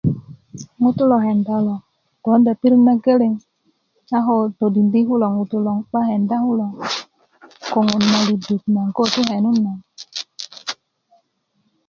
[0.81, 1.75] ŋutu lo kenda kulo
[2.23, 3.33] ponda pirit nageleŋ
[4.17, 6.65] a ko todinidi kulo ŋutu loŋ 'ba kenda kulo
[7.71, 9.73] koŋön na luduk naŋ ko ti kenun na